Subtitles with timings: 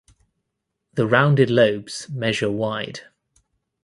[0.95, 3.01] The rounded lobes measure wide.